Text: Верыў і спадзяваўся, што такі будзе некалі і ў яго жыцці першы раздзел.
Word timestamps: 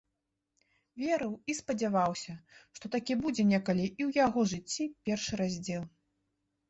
Верыў 1.01 1.33
і 1.51 1.55
спадзяваўся, 1.59 2.33
што 2.77 2.85
такі 2.95 3.13
будзе 3.23 3.43
некалі 3.53 3.85
і 3.91 3.93
ў 4.07 4.25
яго 4.25 4.39
жыцці 4.55 4.93
першы 5.11 5.33
раздзел. 5.43 5.83